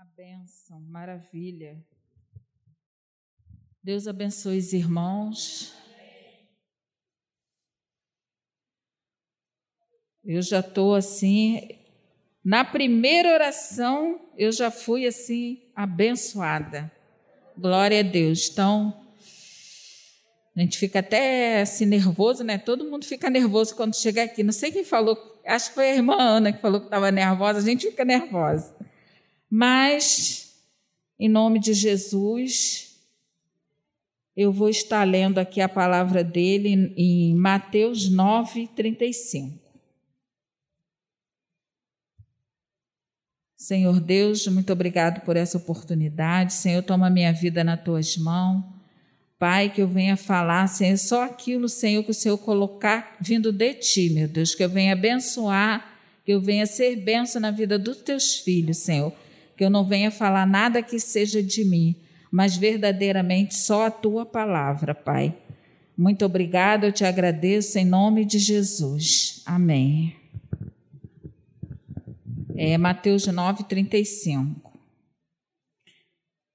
Uma 0.00 0.08
bênção, 0.16 0.80
maravilha. 0.88 1.78
Deus 3.82 4.06
abençoe 4.06 4.56
os 4.56 4.72
irmãos. 4.72 5.74
Eu 10.24 10.40
já 10.40 10.60
estou 10.60 10.94
assim, 10.94 11.68
na 12.42 12.64
primeira 12.64 13.34
oração, 13.34 14.18
eu 14.38 14.50
já 14.50 14.70
fui 14.70 15.06
assim, 15.06 15.70
abençoada. 15.76 16.90
Glória 17.54 18.00
a 18.00 18.02
Deus. 18.02 18.48
Então, 18.50 19.06
a 20.56 20.60
gente 20.60 20.78
fica 20.78 21.00
até 21.00 21.60
assim 21.60 21.84
nervoso, 21.84 22.42
né? 22.42 22.56
Todo 22.56 22.90
mundo 22.90 23.04
fica 23.04 23.28
nervoso 23.28 23.76
quando 23.76 23.94
chega 23.94 24.22
aqui. 24.22 24.42
Não 24.42 24.52
sei 24.52 24.72
quem 24.72 24.82
falou, 24.82 25.42
acho 25.44 25.68
que 25.68 25.74
foi 25.74 25.90
a 25.90 25.94
irmã 25.94 26.16
Ana 26.18 26.54
que 26.54 26.62
falou 26.62 26.80
que 26.80 26.86
estava 26.86 27.10
nervosa, 27.10 27.58
a 27.58 27.62
gente 27.62 27.90
fica 27.90 28.02
nervosa. 28.02 28.79
Mas, 29.50 30.54
em 31.18 31.28
nome 31.28 31.58
de 31.58 31.74
Jesus, 31.74 32.96
eu 34.36 34.52
vou 34.52 34.68
estar 34.68 35.02
lendo 35.02 35.38
aqui 35.38 35.60
a 35.60 35.68
palavra 35.68 36.22
dele 36.22 36.94
em 36.96 37.34
Mateus 37.34 38.08
9, 38.08 38.68
35. 38.68 39.58
Senhor 43.56 44.00
Deus, 44.00 44.46
muito 44.46 44.72
obrigado 44.72 45.20
por 45.22 45.36
essa 45.36 45.58
oportunidade. 45.58 46.54
Senhor, 46.54 46.82
toma 46.82 47.10
minha 47.10 47.32
vida 47.32 47.62
nas 47.62 47.82
tuas 47.82 48.16
mãos. 48.16 48.64
Pai, 49.38 49.68
que 49.70 49.82
eu 49.82 49.88
venha 49.88 50.16
falar, 50.16 50.66
Senhor, 50.68 50.96
só 50.96 51.24
aquilo, 51.24 51.68
Senhor, 51.68 52.02
que 52.04 52.10
o 52.10 52.14
Senhor 52.14 52.38
colocar 52.38 53.16
vindo 53.20 53.52
de 53.52 53.74
ti, 53.74 54.10
meu 54.10 54.28
Deus, 54.28 54.54
que 54.54 54.62
eu 54.62 54.68
venha 54.68 54.92
abençoar, 54.92 55.98
que 56.24 56.32
eu 56.32 56.40
venha 56.40 56.66
ser 56.66 56.96
benção 56.96 57.40
na 57.40 57.50
vida 57.50 57.78
dos 57.78 57.98
teus 57.98 58.36
filhos, 58.36 58.78
Senhor. 58.78 59.12
Que 59.60 59.64
eu 59.66 59.68
não 59.70 59.84
venha 59.84 60.10
falar 60.10 60.46
nada 60.46 60.82
que 60.82 60.98
seja 60.98 61.42
de 61.42 61.66
mim, 61.66 61.94
mas 62.32 62.56
verdadeiramente 62.56 63.54
só 63.54 63.84
a 63.84 63.90
tua 63.90 64.24
palavra, 64.24 64.94
Pai. 64.94 65.36
Muito 65.94 66.24
obrigado, 66.24 66.84
eu 66.84 66.92
te 66.92 67.04
agradeço 67.04 67.78
em 67.78 67.84
nome 67.84 68.24
de 68.24 68.38
Jesus. 68.38 69.42
Amém 69.44 70.20
é, 72.62 72.76
Mateus 72.76 73.26
9, 73.26 73.64
35. 73.64 74.70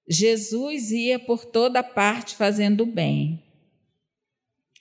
Jesus 0.08 0.92
ia 0.92 1.18
por 1.18 1.46
toda 1.46 1.82
parte 1.82 2.36
fazendo 2.36 2.86
bem, 2.86 3.44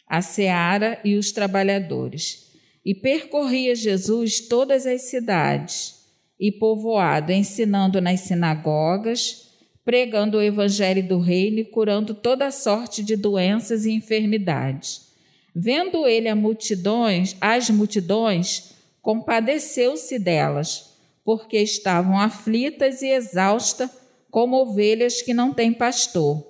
a 0.07 0.21
seara 0.21 1.01
e 1.03 1.17
os 1.17 1.33
trabalhadores. 1.33 2.53
E 2.85 2.95
percorria 2.95 3.75
Jesus 3.75 4.39
todas 4.39 4.85
as 4.85 5.09
cidades 5.09 6.04
e 6.39 6.51
povoado, 6.53 7.33
ensinando 7.33 8.01
nas 8.01 8.21
sinagogas, 8.21 9.51
pregando 9.85 10.39
o 10.39 10.43
evangelho 10.43 11.07
do 11.07 11.19
reino 11.19 11.59
e 11.59 11.65
curando 11.65 12.15
toda 12.15 12.51
sorte 12.51 13.03
de 13.03 13.17
doenças 13.17 13.85
e 13.85 13.93
enfermidades. 13.93 15.13
Vendo 15.55 16.07
ele 16.07 16.29
a 16.29 16.35
multidões, 16.35 17.37
as 17.41 17.71
multidões, 17.71 18.75
compadeceu-se 19.01 20.19
delas 20.19 20.95
porque 21.25 21.59
estavam 21.59 22.19
aflitas 22.19 23.01
e 23.03 23.09
exaustas, 23.09 23.91
como 24.31 24.57
ovelhas 24.57 25.23
que 25.23 25.33
não 25.33 25.55
têm 25.55 25.73
pastor. 25.73 26.45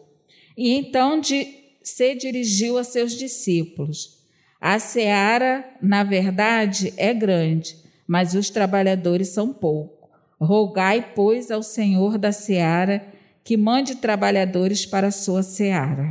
E 0.56 0.72
então 0.72 1.20
de, 1.20 1.46
se 1.82 2.14
dirigiu 2.14 2.76
a 2.76 2.84
seus 2.84 3.16
discípulos: 3.16 4.18
A 4.60 4.78
seara, 4.78 5.64
na 5.80 6.02
verdade, 6.02 6.92
é 6.96 7.14
grande, 7.14 7.76
mas 8.06 8.34
os 8.34 8.50
trabalhadores 8.50 9.28
são 9.28 9.52
poucos. 9.52 10.08
Rogai, 10.40 11.12
pois, 11.14 11.50
ao 11.50 11.62
Senhor 11.62 12.18
da 12.18 12.32
seara 12.32 13.12
que 13.42 13.56
mande 13.56 13.96
trabalhadores 13.96 14.86
para 14.86 15.08
a 15.08 15.12
sua 15.12 15.42
seara. 15.42 16.08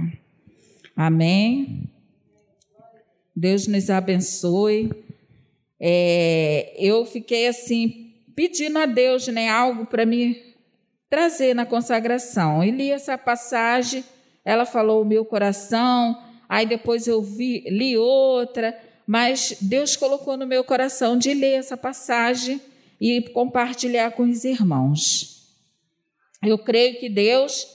Amém. 0.95 1.89
Deus 3.36 3.67
nos 3.67 3.89
abençoe. 3.89 4.92
É, 5.80 6.76
eu 6.77 7.03
fiquei 7.05 7.48
assim 7.48 8.14
pedindo 8.36 8.77
a 8.77 8.86
Deus 8.86 9.27
né, 9.27 9.49
algo 9.49 9.86
para 9.86 10.05
me 10.05 10.53
trazer 11.09 11.53
na 11.55 11.65
consagração. 11.65 12.64
E 12.64 12.71
li 12.71 12.92
essa 12.92 13.17
passagem, 13.17 14.03
ela 14.45 14.65
falou 14.65 15.02
o 15.02 15.05
meu 15.05 15.26
coração, 15.26 16.21
aí 16.48 16.65
depois 16.65 17.08
eu 17.08 17.21
vi, 17.21 17.64
li 17.67 17.98
outra, 17.98 18.77
mas 19.05 19.58
Deus 19.61 19.95
colocou 19.95 20.37
no 20.37 20.47
meu 20.47 20.64
coração 20.64 21.17
de 21.17 21.33
ler 21.33 21.53
essa 21.53 21.77
passagem 21.77 22.61
e 22.99 23.21
compartilhar 23.30 24.11
com 24.11 24.23
os 24.23 24.43
irmãos. 24.43 25.33
Eu 26.41 26.58
creio 26.58 26.99
que 26.99 27.09
Deus 27.09 27.67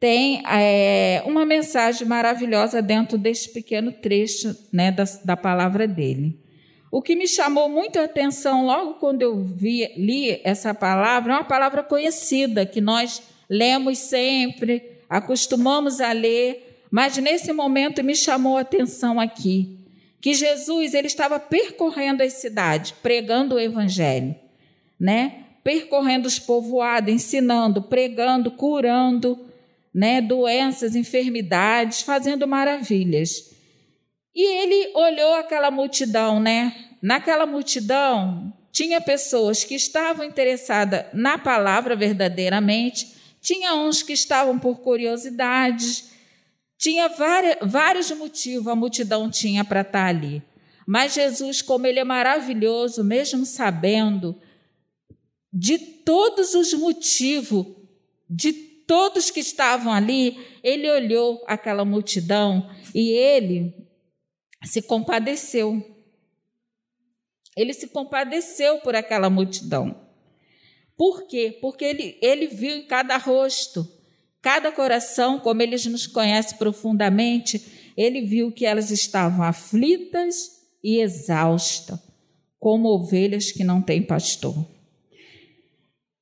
tem 0.00 0.42
é, 0.46 1.22
uma 1.26 1.44
mensagem 1.44 2.06
maravilhosa 2.06 2.80
dentro 2.80 3.18
deste 3.18 3.50
pequeno 3.50 3.92
trecho 3.92 4.56
né, 4.72 4.92
da, 4.92 5.04
da 5.24 5.36
palavra 5.36 5.88
dele. 5.88 6.38
O 6.90 7.02
que 7.02 7.14
me 7.14 7.26
chamou 7.26 7.68
muito 7.68 7.98
a 7.98 8.04
atenção 8.04 8.64
logo 8.64 8.94
quando 8.94 9.22
eu 9.22 9.38
vi, 9.38 9.92
li 9.96 10.40
essa 10.42 10.72
palavra, 10.72 11.32
é 11.32 11.36
uma 11.36 11.44
palavra 11.44 11.82
conhecida, 11.82 12.64
que 12.64 12.80
nós 12.80 13.22
lemos 13.48 13.98
sempre, 13.98 14.82
acostumamos 15.08 16.00
a 16.00 16.12
ler, 16.12 16.84
mas 16.90 17.18
nesse 17.18 17.52
momento 17.52 18.02
me 18.02 18.14
chamou 18.14 18.56
a 18.56 18.62
atenção 18.62 19.20
aqui, 19.20 19.77
que 20.20 20.34
Jesus 20.34 20.94
ele 20.94 21.06
estava 21.06 21.38
percorrendo 21.38 22.22
as 22.22 22.34
cidades, 22.34 22.90
pregando 22.90 23.54
o 23.54 23.60
evangelho, 23.60 24.34
né? 24.98 25.44
Percorrendo 25.62 26.26
os 26.26 26.38
povoados, 26.38 27.12
ensinando, 27.12 27.82
pregando, 27.82 28.50
curando, 28.50 29.46
né, 29.94 30.20
doenças, 30.20 30.94
enfermidades, 30.94 32.02
fazendo 32.02 32.46
maravilhas. 32.46 33.50
E 34.34 34.42
ele 34.42 34.92
olhou 34.94 35.34
aquela 35.34 35.70
multidão, 35.70 36.40
né? 36.40 36.74
Naquela 37.02 37.46
multidão 37.46 38.52
tinha 38.72 39.00
pessoas 39.00 39.64
que 39.64 39.74
estavam 39.74 40.24
interessadas 40.24 41.06
na 41.12 41.38
palavra 41.38 41.96
verdadeiramente, 41.96 43.14
tinha 43.40 43.74
uns 43.74 44.02
que 44.02 44.12
estavam 44.12 44.58
por 44.58 44.78
curiosidade, 44.78 46.04
tinha 46.78 47.10
vários 47.60 48.10
motivos 48.12 48.68
a 48.68 48.76
multidão 48.76 49.28
tinha 49.28 49.64
para 49.64 49.80
estar 49.80 50.06
ali. 50.06 50.42
Mas 50.86 51.12
Jesus, 51.12 51.60
como 51.60 51.86
ele 51.86 51.98
é 51.98 52.04
maravilhoso, 52.04 53.04
mesmo 53.04 53.44
sabendo 53.44 54.40
de 55.52 55.76
todos 55.78 56.54
os 56.54 56.72
motivos, 56.72 57.66
de 58.30 58.52
todos 58.52 59.30
que 59.30 59.40
estavam 59.40 59.92
ali, 59.92 60.38
ele 60.62 60.90
olhou 60.90 61.44
aquela 61.46 61.84
multidão 61.84 62.70
e 62.94 63.10
ele 63.10 63.74
se 64.64 64.80
compadeceu. 64.80 65.84
Ele 67.56 67.74
se 67.74 67.88
compadeceu 67.88 68.78
por 68.78 68.94
aquela 68.94 69.28
multidão. 69.28 70.08
Por 70.96 71.26
quê? 71.26 71.58
Porque 71.60 71.84
ele, 71.84 72.18
ele 72.22 72.46
viu 72.46 72.76
em 72.76 72.86
cada 72.86 73.16
rosto, 73.16 73.86
cada 74.40 74.70
coração, 74.72 75.38
como 75.38 75.62
ele 75.62 75.76
nos 75.88 76.06
conhece 76.06 76.56
profundamente, 76.56 77.92
ele 77.96 78.22
viu 78.22 78.52
que 78.52 78.64
elas 78.64 78.90
estavam 78.90 79.44
aflitas 79.44 80.58
e 80.82 81.00
exaustas, 81.00 81.98
como 82.58 82.88
ovelhas 82.88 83.50
que 83.50 83.64
não 83.64 83.82
têm 83.82 84.02
pastor. 84.02 84.54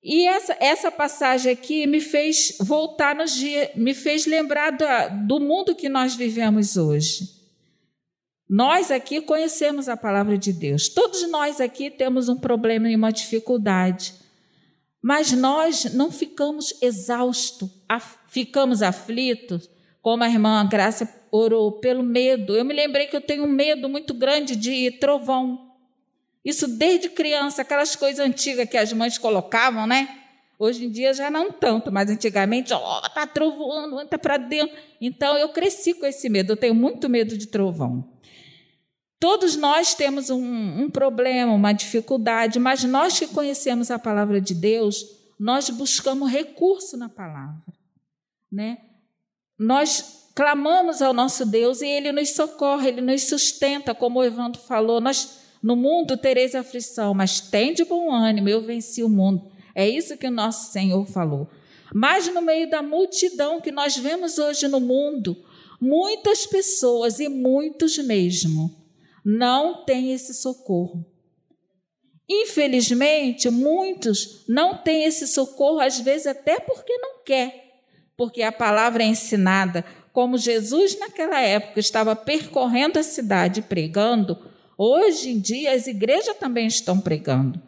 E 0.03 0.27
essa, 0.29 0.57
essa 0.61 0.91
passagem 0.91 1.51
aqui 1.51 1.87
me 1.87 2.01
fez 2.01 2.57
voltar 2.61 3.15
nos 3.15 3.35
dias, 3.35 3.71
me 3.75 3.93
fez 3.93 4.25
lembrar 4.25 4.71
da, 4.71 5.09
do 5.09 5.41
mundo 5.41 5.75
que 5.75 5.89
nós 5.89 6.15
vivemos 6.15 6.77
hoje. 6.77 7.37
Nós 8.49 8.93
aqui 8.93 9.21
conhecemos 9.21 9.89
a 9.89 9.97
palavra 9.97 10.39
de 10.39 10.53
Deus. 10.53 10.89
Todos 10.89 11.29
nós 11.29 11.61
aqui 11.61 11.91
temos 11.91 12.29
um 12.29 12.37
problema 12.37 12.89
e 12.89 12.95
uma 12.95 13.11
dificuldade. 13.11 14.15
Mas 15.07 15.31
nós 15.31 15.95
não 15.95 16.11
ficamos 16.11 16.75
exaustos, 16.83 17.71
ficamos 18.27 18.83
aflitos, 18.83 19.71
como 20.03 20.25
a 20.25 20.29
irmã 20.29 20.67
Graça 20.69 21.09
orou, 21.31 21.79
pelo 21.79 22.03
medo. 22.03 22.57
Eu 22.57 22.65
me 22.65 22.75
lembrei 22.75 23.07
que 23.07 23.15
eu 23.15 23.21
tenho 23.21 23.45
um 23.45 23.49
medo 23.49 23.89
muito 23.89 24.13
grande 24.13 24.57
de 24.57 24.91
trovão. 24.99 25.71
Isso 26.45 26.67
desde 26.67 27.09
criança, 27.09 27.63
aquelas 27.63 27.95
coisas 27.95 28.19
antigas 28.19 28.69
que 28.69 28.77
as 28.77 28.93
mães 28.93 29.17
colocavam, 29.17 29.87
né? 29.87 30.09
Hoje 30.59 30.85
em 30.85 30.91
dia 30.91 31.15
já 31.15 31.31
não 31.31 31.53
tanto, 31.53 31.93
mas 31.93 32.11
antigamente, 32.11 32.73
ó, 32.73 32.99
oh, 32.99 33.09
tá 33.11 33.29
trovando, 33.29 34.01
entra 34.01 34.19
para 34.19 34.37
dentro. 34.39 34.77
Então 35.01 35.39
eu 35.39 35.51
cresci 35.51 35.95
com 35.95 36.05
esse 36.05 36.29
medo, 36.29 36.55
eu 36.55 36.57
tenho 36.57 36.75
muito 36.75 37.09
medo 37.09 37.39
de 37.39 37.47
trovão. 37.47 38.05
Todos 39.19 39.57
nós 39.57 39.95
temos 39.95 40.29
um, 40.29 40.83
um, 40.83 40.91
problema, 40.91 41.53
uma 41.53 41.73
dificuldade, 41.73 42.59
mas 42.59 42.85
nós 42.85 43.19
que 43.19 43.27
conhecemos 43.27 43.91
a 43.91 43.99
palavra 43.99 44.41
de 44.41 44.55
Deus, 44.55 45.05
nós 45.41 45.71
buscamos 45.71 46.31
recurso 46.31 46.97
na 46.99 47.09
palavra, 47.09 47.73
né? 48.53 48.79
Nós 49.59 50.31
clamamos 50.35 51.01
ao 51.01 51.15
nosso 51.15 51.47
Deus 51.47 51.81
e 51.81 51.87
Ele 51.87 52.13
nos 52.13 52.31
socorre, 52.31 52.89
Ele 52.89 53.01
nos 53.01 53.23
sustenta, 53.23 53.95
como 53.95 54.21
o 54.21 54.25
Evandro 54.25 54.61
falou. 54.61 55.01
Nós 55.01 55.41
no 55.63 55.75
mundo 55.75 56.19
tereis 56.19 56.55
aflição, 56.55 57.15
mas 57.15 57.41
tem 57.41 57.73
de 57.73 57.85
bom 57.85 58.13
ânimo, 58.13 58.51
eu 58.51 58.61
venci 58.61 59.03
o 59.03 59.09
mundo. 59.09 59.51
É 59.75 59.89
isso 59.89 60.19
que 60.19 60.27
o 60.27 60.31
nosso 60.31 60.71
Senhor 60.73 61.07
falou. 61.07 61.49
Mas 61.95 62.29
no 62.29 62.43
meio 62.43 62.69
da 62.69 62.83
multidão 62.83 63.63
que 63.63 63.73
nós 63.73 63.97
vemos 63.97 64.37
hoje 64.37 64.69
no 64.69 64.81
mundo, 64.81 65.35
muitas 65.81 66.47
pessoas 66.47 67.19
e 67.19 67.31
muitos 67.31 67.97
mesmo 67.97 68.86
não 69.29 69.85
têm 69.85 70.13
esse 70.13 70.33
socorro. 70.33 71.05
Infelizmente, 72.31 73.51
muitos 73.51 74.45
não 74.49 74.77
têm 74.77 75.03
esse 75.03 75.27
socorro, 75.27 75.81
às 75.81 75.99
vezes 75.99 76.29
até 76.29 76.61
porque 76.61 76.97
não 76.99 77.25
quer, 77.25 77.83
porque 78.17 78.41
a 78.43 78.53
palavra 78.53 79.03
é 79.03 79.07
ensinada, 79.07 79.85
como 80.13 80.39
Jesus 80.39 80.97
naquela 80.97 81.41
época 81.41 81.81
estava 81.81 82.15
percorrendo 82.15 83.01
a 83.01 83.03
cidade 83.03 83.63
pregando, 83.63 84.39
hoje 84.79 85.31
em 85.31 85.41
dia 85.41 85.73
as 85.73 85.89
igrejas 85.89 86.37
também 86.37 86.69
estão 86.69 87.01
pregando. 87.01 87.61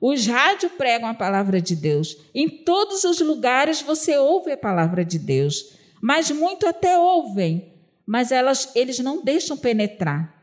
Os 0.00 0.26
rádios 0.26 0.72
pregam 0.72 1.08
a 1.08 1.14
palavra 1.14 1.62
de 1.62 1.76
Deus. 1.76 2.16
Em 2.34 2.48
todos 2.48 3.04
os 3.04 3.20
lugares 3.20 3.80
você 3.80 4.18
ouve 4.18 4.50
a 4.50 4.56
palavra 4.56 5.04
de 5.04 5.18
Deus. 5.18 5.76
Mas 6.02 6.30
muito 6.30 6.66
até 6.66 6.98
ouvem, 6.98 7.72
mas 8.04 8.32
elas, 8.32 8.72
eles 8.74 8.98
não 8.98 9.24
deixam 9.24 9.56
penetrar. 9.56 10.34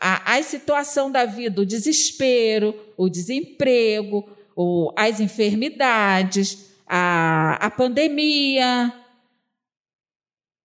A, 0.00 0.36
a 0.36 0.42
situação 0.42 1.10
da 1.10 1.24
vida, 1.24 1.60
o 1.60 1.66
desespero, 1.66 2.74
o 2.96 3.08
desemprego, 3.08 4.28
o, 4.56 4.92
as 4.96 5.20
enfermidades, 5.20 6.70
a, 6.86 7.54
a 7.66 7.70
pandemia, 7.70 8.92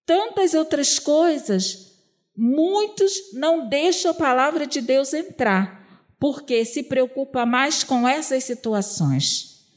tantas 0.06 0.53
outras 0.53 1.00
coisas, 1.00 1.97
muitos 2.35 3.33
não 3.33 3.68
deixam 3.68 4.12
a 4.12 4.15
palavra 4.15 4.68
de 4.68 4.81
Deus 4.81 5.13
entrar 5.13 5.83
porque 6.24 6.63
se 6.63 6.83
preocupa 6.83 7.45
mais 7.45 7.83
com 7.83 8.07
essas 8.07 8.45
situações. 8.45 9.68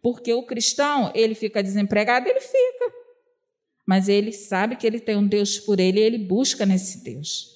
Porque 0.00 0.32
o 0.32 0.46
cristão, 0.46 1.10
ele 1.16 1.34
fica 1.34 1.60
desempregado, 1.60 2.28
ele 2.28 2.40
fica. 2.40 2.94
Mas 3.84 4.08
ele 4.08 4.30
sabe 4.30 4.76
que 4.76 4.86
ele 4.86 5.00
tem 5.00 5.16
um 5.16 5.26
Deus 5.26 5.58
por 5.58 5.80
ele 5.80 5.98
e 5.98 6.04
ele 6.04 6.18
busca 6.18 6.64
nesse 6.64 7.02
Deus. 7.02 7.55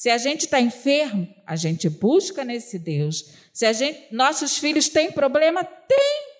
Se 0.00 0.08
a 0.08 0.16
gente 0.16 0.46
está 0.46 0.58
enfermo, 0.58 1.28
a 1.46 1.54
gente 1.56 1.86
busca 1.90 2.42
nesse 2.42 2.78
Deus. 2.78 3.34
Se 3.52 3.66
a 3.66 3.72
gente, 3.74 4.06
nossos 4.10 4.56
filhos 4.56 4.88
têm 4.88 5.12
problema, 5.12 5.62
tem 5.62 6.30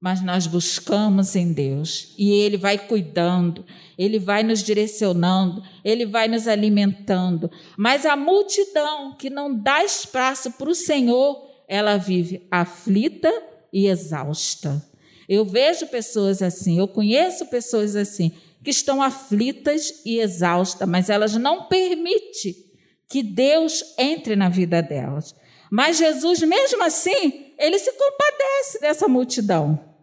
mas 0.00 0.20
nós 0.20 0.48
buscamos 0.48 1.36
em 1.36 1.52
Deus 1.52 2.12
e 2.18 2.32
Ele 2.32 2.56
vai 2.56 2.76
cuidando, 2.76 3.64
Ele 3.96 4.18
vai 4.18 4.42
nos 4.42 4.60
direcionando, 4.60 5.62
Ele 5.84 6.04
vai 6.04 6.26
nos 6.26 6.48
alimentando. 6.48 7.48
Mas 7.78 8.04
a 8.04 8.16
multidão 8.16 9.14
que 9.16 9.30
não 9.30 9.54
dá 9.54 9.84
espaço 9.84 10.50
para 10.50 10.68
o 10.68 10.74
Senhor, 10.74 11.48
ela 11.68 11.96
vive 11.96 12.44
aflita 12.50 13.32
e 13.72 13.86
exausta. 13.86 14.84
Eu 15.28 15.44
vejo 15.44 15.86
pessoas 15.86 16.42
assim, 16.42 16.80
eu 16.80 16.88
conheço 16.88 17.46
pessoas 17.46 17.94
assim, 17.94 18.32
que 18.64 18.70
estão 18.70 19.00
aflitas 19.00 20.02
e 20.04 20.18
exaustas, 20.18 20.88
mas 20.88 21.08
elas 21.08 21.34
não 21.34 21.68
permitem 21.68 22.63
que 23.08 23.22
Deus 23.22 23.94
entre 23.98 24.36
na 24.36 24.48
vida 24.48 24.82
delas. 24.82 25.34
Mas 25.70 25.98
Jesus, 25.98 26.40
mesmo 26.40 26.82
assim, 26.82 27.52
ele 27.58 27.78
se 27.78 27.92
compadece 27.92 28.80
dessa 28.80 29.08
multidão. 29.08 29.94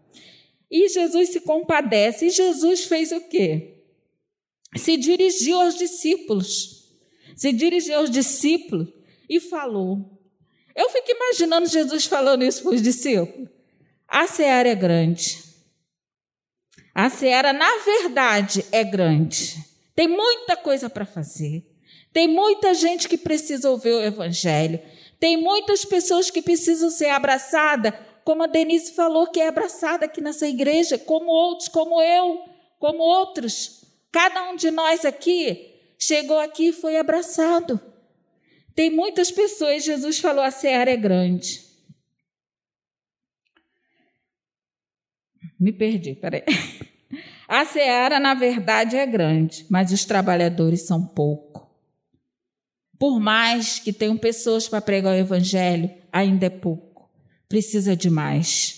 E 0.70 0.88
Jesus 0.88 1.30
se 1.30 1.40
compadece. 1.40 2.26
E 2.26 2.30
Jesus 2.30 2.84
fez 2.84 3.12
o 3.12 3.20
quê? 3.28 3.82
Se 4.76 4.96
dirigiu 4.96 5.60
aos 5.60 5.76
discípulos. 5.76 6.94
Se 7.36 7.52
dirigiu 7.52 7.98
aos 7.98 8.10
discípulos 8.10 8.88
e 9.28 9.40
falou. 9.40 10.18
Eu 10.74 10.88
fico 10.90 11.10
imaginando 11.10 11.68
Jesus 11.68 12.06
falando 12.06 12.44
isso 12.44 12.62
para 12.62 12.74
os 12.74 12.82
discípulos. 12.82 13.48
A 14.08 14.26
seara 14.26 14.68
é 14.68 14.74
grande. 14.74 15.42
A 16.94 17.08
seara, 17.08 17.52
na 17.52 17.78
verdade, 17.78 18.64
é 18.70 18.84
grande. 18.84 19.56
Tem 19.94 20.08
muita 20.08 20.56
coisa 20.56 20.90
para 20.90 21.06
fazer. 21.06 21.66
Tem 22.12 22.28
muita 22.28 22.74
gente 22.74 23.08
que 23.08 23.16
precisa 23.16 23.70
ouvir 23.70 23.92
o 23.92 24.02
Evangelho. 24.02 24.80
Tem 25.18 25.36
muitas 25.36 25.84
pessoas 25.84 26.30
que 26.30 26.42
precisam 26.42 26.90
ser 26.90 27.08
abraçadas 27.08 27.94
como 28.24 28.44
a 28.44 28.46
Denise 28.46 28.92
falou, 28.92 29.26
que 29.26 29.40
é 29.40 29.48
abraçada 29.48 30.04
aqui 30.04 30.20
nessa 30.20 30.46
igreja, 30.46 30.98
como 30.98 31.26
outros, 31.26 31.68
como 31.68 32.00
eu, 32.00 32.44
como 32.78 33.02
outros. 33.02 33.84
Cada 34.12 34.50
um 34.50 34.56
de 34.56 34.70
nós 34.70 35.04
aqui 35.04 35.74
chegou 35.98 36.38
aqui 36.38 36.68
e 36.68 36.72
foi 36.72 36.96
abraçado. 36.96 37.80
Tem 38.74 38.90
muitas 38.90 39.30
pessoas, 39.30 39.84
Jesus 39.84 40.18
falou, 40.18 40.42
a 40.42 40.50
seara 40.50 40.90
é 40.90 40.96
grande. 40.96 41.60
Me 45.58 45.72
perdi, 45.72 46.14
peraí. 46.14 46.42
A 47.46 47.66
seara, 47.66 48.18
na 48.18 48.32
verdade, 48.32 48.96
é 48.96 49.04
grande, 49.04 49.66
mas 49.68 49.92
os 49.92 50.06
trabalhadores 50.06 50.86
são 50.86 51.06
pouco. 51.06 51.51
Por 53.02 53.18
mais 53.18 53.80
que 53.80 53.92
tenham 53.92 54.16
pessoas 54.16 54.68
para 54.68 54.80
pregar 54.80 55.12
o 55.12 55.18
evangelho, 55.18 55.90
ainda 56.12 56.46
é 56.46 56.50
pouco 56.50 57.10
precisa 57.48 57.96
de 57.96 58.08
mais. 58.08 58.76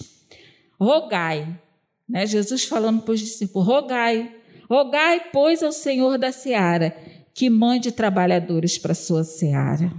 Rogai, 0.80 1.60
né? 2.08 2.26
Jesus 2.26 2.64
falando 2.64 3.02
para 3.02 3.12
os 3.12 3.20
discípulos: 3.20 3.68
rogai, 3.68 4.34
rogai, 4.66 5.28
pois, 5.30 5.62
ao 5.62 5.72
Senhor 5.72 6.16
da 6.16 6.32
seara 6.32 6.96
que 7.34 7.50
mande 7.50 7.92
trabalhadores 7.92 8.78
para 8.78 8.92
a 8.92 8.94
sua 8.94 9.24
seara. 9.24 9.92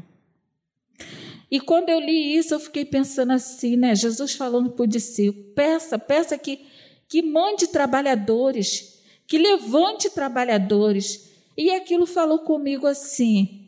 E 1.51 1.60
quando 1.60 1.89
eu 1.89 2.00
li 2.00 2.36
isso, 2.36 2.56
eu 2.56 2.60
fiquei 2.60 2.83
pensando 2.83 3.31
assim, 3.31 3.75
né? 3.75 3.94
Jesus 3.94 4.33
falando 4.33 4.72
para 4.72 4.86
o 4.86 4.88
discípulo: 4.88 5.54
peça, 5.54 6.00
peça 6.00 6.36
que, 6.36 6.66
que 7.07 7.22
mande 7.22 7.68
trabalhadores, 7.68 9.04
que 9.27 9.38
levante 9.38 10.10
trabalhadores. 10.10 11.30
E 11.56 11.69
aquilo 11.69 12.07
falou 12.07 12.39
comigo 12.39 12.88
assim: 12.88 13.64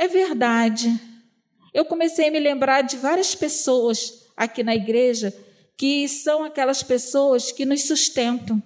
é 0.00 0.08
verdade. 0.08 0.98
Eu 1.74 1.84
comecei 1.84 2.28
a 2.28 2.30
me 2.30 2.40
lembrar 2.40 2.80
de 2.80 2.96
várias 2.96 3.34
pessoas 3.34 4.26
aqui 4.34 4.62
na 4.62 4.74
igreja, 4.74 5.30
que 5.76 6.08
são 6.08 6.42
aquelas 6.42 6.82
pessoas 6.82 7.52
que 7.52 7.66
nos 7.66 7.84
sustentam, 7.84 8.62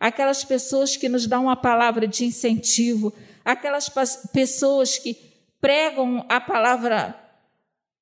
aquelas 0.00 0.42
pessoas 0.42 0.96
que 0.96 1.10
nos 1.10 1.26
dão 1.26 1.44
uma 1.44 1.56
palavra 1.56 2.08
de 2.08 2.24
incentivo, 2.24 3.12
aquelas 3.44 3.90
pessoas 4.32 4.96
que 4.96 5.14
pregam 5.60 6.24
a 6.26 6.40
palavra 6.40 7.14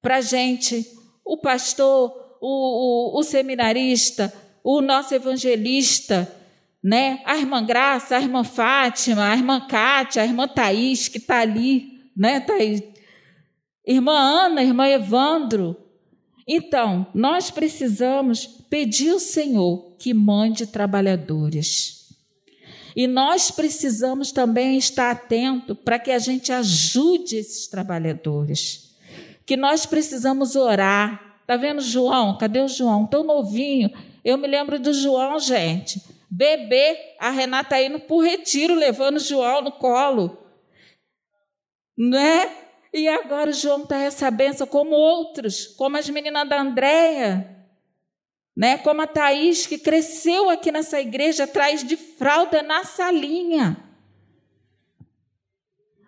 para 0.00 0.18
a 0.18 0.20
gente, 0.20 0.86
o 1.24 1.36
pastor, 1.36 2.38
o, 2.40 3.16
o, 3.16 3.18
o 3.18 3.22
seminarista, 3.24 4.32
o 4.62 4.80
nosso 4.80 5.12
evangelista, 5.12 6.32
né? 6.80 7.20
A 7.24 7.36
irmã 7.36 7.66
Graça, 7.66 8.16
a 8.16 8.20
irmã 8.20 8.44
Fátima, 8.44 9.28
a 9.28 9.34
irmã 9.34 9.66
Cátia, 9.66 10.22
a 10.22 10.24
irmã 10.24 10.46
Thaís, 10.46 11.08
que 11.08 11.18
está 11.18 11.40
ali, 11.40 11.99
né, 12.20 12.40
Thaís? 12.40 12.82
Irmã 13.86 14.12
Ana, 14.12 14.62
irmã 14.62 14.86
Evandro, 14.86 15.76
então, 16.52 17.06
nós 17.14 17.48
precisamos 17.48 18.44
pedir 18.68 19.10
ao 19.10 19.20
Senhor 19.20 19.94
que 19.96 20.12
mande 20.12 20.66
trabalhadores. 20.66 22.08
E 22.96 23.06
nós 23.06 23.52
precisamos 23.52 24.32
também 24.32 24.76
estar 24.76 25.12
atento 25.12 25.76
para 25.76 25.96
que 25.96 26.10
a 26.10 26.18
gente 26.18 26.50
ajude 26.50 27.36
esses 27.36 27.68
trabalhadores. 27.68 28.96
Que 29.46 29.56
nós 29.56 29.86
precisamos 29.86 30.56
orar. 30.56 31.38
Tá 31.46 31.56
vendo 31.56 31.80
João? 31.80 32.36
Cadê 32.36 32.60
o 32.60 32.66
João? 32.66 33.06
Tão 33.06 33.22
novinho. 33.22 33.88
Eu 34.24 34.36
me 34.36 34.48
lembro 34.48 34.80
do 34.80 34.92
João, 34.92 35.38
gente. 35.38 36.02
Bebê, 36.28 36.96
a 37.20 37.30
Renata 37.30 37.80
indo 37.80 38.00
para 38.00 38.16
o 38.16 38.20
retiro, 38.20 38.74
levando 38.74 39.18
o 39.18 39.20
João 39.20 39.62
no 39.62 39.70
colo. 39.70 40.36
Né? 42.00 42.50
E 42.94 43.06
agora 43.06 43.52
João 43.52 43.82
está 43.82 43.98
essa 43.98 44.30
benção, 44.30 44.66
como 44.66 44.92
outros, 44.92 45.66
como 45.66 45.98
as 45.98 46.08
meninas 46.08 46.48
da 46.48 46.58
Andréia, 46.58 47.58
né? 48.56 48.78
como 48.78 49.02
a 49.02 49.06
Thaís, 49.06 49.66
que 49.66 49.76
cresceu 49.76 50.48
aqui 50.48 50.72
nessa 50.72 50.98
igreja 50.98 51.44
atrás 51.44 51.84
de 51.84 51.98
fralda 51.98 52.62
na 52.62 52.84
salinha. 52.84 53.76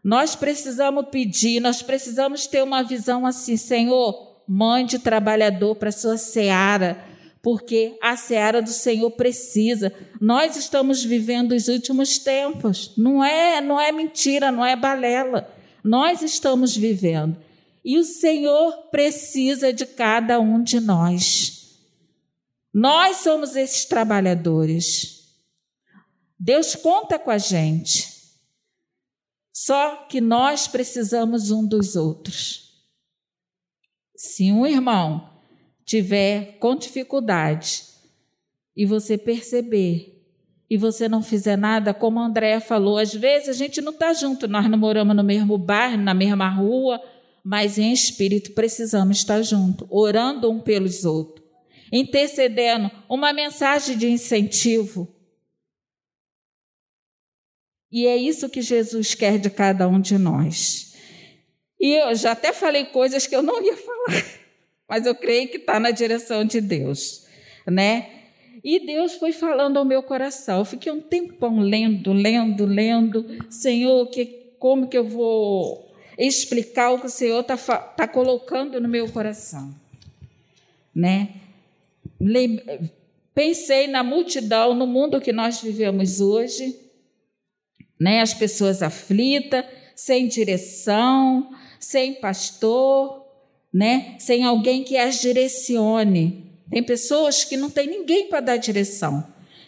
Nós 0.02 0.34
precisamos 0.34 1.08
pedir, 1.10 1.60
nós 1.60 1.82
precisamos 1.82 2.46
ter 2.46 2.62
uma 2.62 2.82
visão 2.82 3.26
assim, 3.26 3.58
Senhor, 3.58 4.42
mande 4.48 4.98
trabalhador 4.98 5.76
para 5.76 5.90
a 5.90 5.92
sua 5.92 6.16
seara, 6.16 7.04
porque 7.42 7.98
a 8.02 8.16
seara 8.16 8.62
do 8.62 8.70
Senhor 8.70 9.10
precisa. 9.10 9.92
Nós 10.18 10.56
estamos 10.56 11.04
vivendo 11.04 11.52
os 11.52 11.68
últimos 11.68 12.18
tempos. 12.18 12.94
Não 12.96 13.22
é, 13.22 13.60
não 13.60 13.78
é 13.78 13.92
mentira, 13.92 14.50
não 14.50 14.64
é 14.64 14.74
balela 14.74 15.60
nós 15.82 16.22
estamos 16.22 16.76
vivendo. 16.76 17.36
E 17.84 17.98
o 17.98 18.04
Senhor 18.04 18.90
precisa 18.90 19.72
de 19.72 19.84
cada 19.84 20.38
um 20.38 20.62
de 20.62 20.78
nós. 20.78 21.80
Nós 22.72 23.18
somos 23.18 23.56
esses 23.56 23.84
trabalhadores. 23.84 25.22
Deus 26.38 26.74
conta 26.74 27.18
com 27.18 27.30
a 27.30 27.38
gente. 27.38 28.12
Só 29.52 30.06
que 30.06 30.20
nós 30.20 30.66
precisamos 30.66 31.50
um 31.50 31.66
dos 31.66 31.96
outros. 31.96 32.72
Se 34.16 34.50
um 34.52 34.66
irmão 34.66 35.30
tiver 35.84 36.58
com 36.58 36.74
dificuldade 36.76 37.84
e 38.76 38.86
você 38.86 39.18
perceber 39.18 40.21
e 40.72 40.76
você 40.78 41.06
não 41.06 41.22
fizer 41.22 41.58
nada, 41.58 41.92
como 41.92 42.18
a 42.18 42.24
Andréa 42.24 42.58
falou, 42.58 42.96
às 42.96 43.12
vezes 43.12 43.50
a 43.50 43.52
gente 43.52 43.82
não 43.82 43.92
está 43.92 44.14
junto, 44.14 44.48
nós 44.48 44.70
não 44.70 44.78
moramos 44.78 45.14
no 45.14 45.22
mesmo 45.22 45.58
bairro, 45.58 45.98
na 45.98 46.14
mesma 46.14 46.48
rua, 46.48 46.98
mas 47.44 47.76
em 47.76 47.92
espírito 47.92 48.52
precisamos 48.52 49.18
estar 49.18 49.42
juntos, 49.42 49.86
orando 49.90 50.50
um 50.50 50.58
pelos 50.58 51.04
outros, 51.04 51.46
intercedendo, 51.92 52.90
uma 53.06 53.34
mensagem 53.34 53.98
de 53.98 54.08
incentivo. 54.08 55.14
E 57.90 58.06
é 58.06 58.16
isso 58.16 58.48
que 58.48 58.62
Jesus 58.62 59.14
quer 59.14 59.38
de 59.38 59.50
cada 59.50 59.86
um 59.86 60.00
de 60.00 60.16
nós. 60.16 60.96
E 61.78 61.96
eu 62.00 62.14
já 62.14 62.32
até 62.32 62.50
falei 62.50 62.86
coisas 62.86 63.26
que 63.26 63.36
eu 63.36 63.42
não 63.42 63.62
ia 63.62 63.76
falar, 63.76 64.24
mas 64.88 65.04
eu 65.04 65.14
creio 65.14 65.50
que 65.50 65.58
está 65.58 65.78
na 65.78 65.90
direção 65.90 66.46
de 66.46 66.62
Deus, 66.62 67.26
né? 67.66 68.21
E 68.64 68.86
Deus 68.86 69.14
foi 69.14 69.32
falando 69.32 69.76
ao 69.76 69.84
meu 69.84 70.02
coração. 70.02 70.60
Eu 70.60 70.64
fiquei 70.64 70.92
um 70.92 71.00
tempão 71.00 71.58
lendo, 71.58 72.12
lendo, 72.12 72.64
lendo. 72.64 73.26
Senhor, 73.50 74.06
que, 74.06 74.24
como 74.58 74.86
que 74.86 74.96
eu 74.96 75.04
vou 75.04 75.92
explicar 76.16 76.90
o 76.92 77.00
que 77.00 77.06
o 77.06 77.10
Senhor 77.10 77.40
está 77.40 77.56
tá 77.56 78.06
colocando 78.06 78.80
no 78.80 78.88
meu 78.88 79.10
coração? 79.10 79.74
Né? 80.94 81.30
Pensei 83.34 83.88
na 83.88 84.04
multidão, 84.04 84.74
no 84.74 84.86
mundo 84.86 85.20
que 85.20 85.32
nós 85.32 85.60
vivemos 85.60 86.20
hoje, 86.20 86.78
né? 87.98 88.20
as 88.20 88.32
pessoas 88.32 88.80
aflitas, 88.80 89.64
sem 89.96 90.28
direção, 90.28 91.50
sem 91.80 92.14
pastor, 92.14 93.26
né? 93.72 94.14
sem 94.20 94.44
alguém 94.44 94.84
que 94.84 94.96
as 94.96 95.20
direcione. 95.20 96.51
Tem 96.72 96.82
pessoas 96.82 97.44
que 97.44 97.54
não 97.54 97.68
tem 97.68 97.86
ninguém 97.86 98.28
para 98.28 98.40
dar 98.40 98.56
direção. 98.56 99.22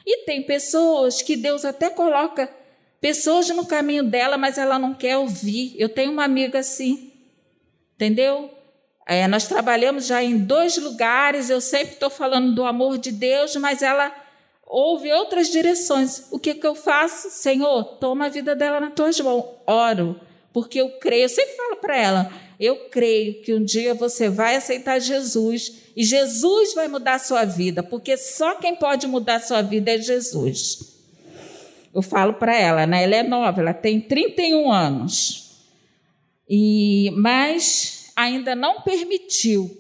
E 0.07 0.25
tem 0.25 0.43
pessoas 0.43 1.21
que 1.21 1.37
Deus 1.37 1.63
até 1.63 1.91
coloca 1.91 2.51
pessoas 2.99 3.47
no 3.51 3.67
caminho 3.67 4.03
dela, 4.03 4.39
mas 4.39 4.57
ela 4.57 4.79
não 4.79 4.95
quer 4.95 5.19
ouvir. 5.19 5.75
Eu 5.79 5.91
tenho 5.91 6.11
uma 6.11 6.25
amiga 6.25 6.61
assim, 6.61 7.13
entendeu? 7.95 8.51
É, 9.07 9.29
nós 9.29 9.47
trabalhamos 9.47 10.07
já 10.07 10.23
em 10.23 10.39
dois 10.39 10.79
lugares, 10.79 11.51
eu 11.51 11.61
sempre 11.61 11.93
estou 11.93 12.09
falando 12.09 12.55
do 12.55 12.65
amor 12.65 12.97
de 12.97 13.13
Deus, 13.13 13.55
mas 13.57 13.83
ela 13.83 14.11
ouve 14.67 15.13
outras 15.13 15.49
direções. 15.49 16.27
O 16.31 16.39
que, 16.39 16.55
que 16.55 16.67
eu 16.67 16.75
faço? 16.75 17.29
Senhor, 17.29 17.85
toma 17.99 18.27
a 18.27 18.31
vida 18.31 18.57
dela 18.57 18.81
nas 18.81 18.95
tuas 18.95 19.21
mãos. 19.21 19.45
Oro, 19.67 20.19
porque 20.55 20.81
eu 20.81 20.89
creio. 21.01 21.25
Eu 21.25 21.29
sempre 21.29 21.57
falo 21.57 21.77
para 21.77 21.99
ela: 21.99 22.33
eu 22.59 22.89
creio 22.89 23.43
que 23.43 23.53
um 23.53 23.63
dia 23.63 23.93
você 23.93 24.31
vai 24.31 24.55
aceitar 24.55 25.01
Jesus 25.01 25.83
e 25.97 26.05
Jesus 26.05 26.73
vai 26.73 26.87
mudar 26.87 27.15
a 27.15 27.19
sua 27.19 27.45
vida, 27.45 27.83
porque 27.83 28.17
só 28.17 28.55
quem 28.55 28.77
pode 28.77 29.07
mudar 29.09 29.35
a 29.35 29.41
sua 29.41 29.61
vida 29.61 29.91
é 29.91 29.99
Jesus. 29.99 30.95
Eu 31.93 32.01
falo 32.01 32.35
para 32.35 32.57
ela, 32.57 32.87
né? 32.87 33.03
Ela 33.03 33.17
é 33.17 33.23
nova, 33.23 33.61
ela 33.61 33.75
tem 33.75 34.01
31 34.01 34.71
anos. 34.71 35.61
E 36.49 37.11
mas 37.17 38.13
ainda 38.15 38.55
não 38.55 38.83
permitiu, 38.83 39.77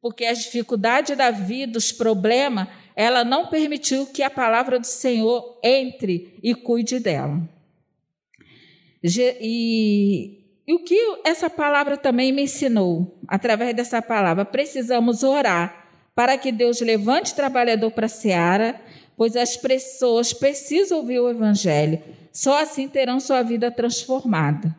porque 0.00 0.26
as 0.26 0.40
dificuldades 0.40 1.16
da 1.16 1.30
vida, 1.30 1.78
os 1.78 1.90
problemas, 1.90 2.68
ela 2.94 3.24
não 3.24 3.46
permitiu 3.46 4.06
que 4.06 4.22
a 4.22 4.28
palavra 4.28 4.78
do 4.78 4.86
Senhor 4.86 5.58
entre 5.62 6.34
e 6.42 6.54
cuide 6.54 6.98
dela. 6.98 7.57
E 9.02 10.38
e 10.68 10.74
o 10.74 10.80
que 10.80 11.20
essa 11.24 11.48
palavra 11.48 11.96
também 11.96 12.30
me 12.30 12.42
ensinou, 12.42 13.18
através 13.26 13.74
dessa 13.74 14.02
palavra, 14.02 14.44
precisamos 14.44 15.22
orar 15.22 15.88
para 16.14 16.36
que 16.36 16.52
Deus 16.52 16.82
levante 16.82 17.34
trabalhador 17.34 17.90
para 17.90 18.04
a 18.04 18.10
seara, 18.10 18.78
pois 19.16 19.34
as 19.34 19.56
pessoas 19.56 20.34
precisam 20.34 20.98
ouvir 20.98 21.20
o 21.20 21.30
Evangelho, 21.30 22.02
só 22.30 22.60
assim 22.60 22.86
terão 22.86 23.18
sua 23.18 23.40
vida 23.40 23.70
transformada. 23.70 24.76